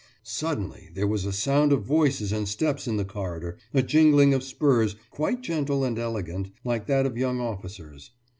[0.23, 4.43] Suddenly there was a sound of voices and steps in the corridor, a jingling of
[4.43, 8.09] spurs, quite gentle and elegant, like that of young officers.